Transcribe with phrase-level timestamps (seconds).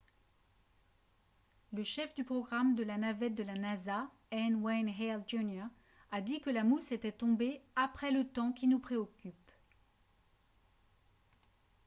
[1.73, 4.55] le chef du programme de la navette de la nasa n.
[4.63, 5.65] wayne hale jr.
[6.09, 9.51] a dit que la mousse était tombée «après le temps qui nous préoccupe»